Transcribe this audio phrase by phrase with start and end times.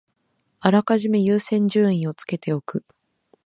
[0.61, 2.83] あらかじめ優先順位をつけておく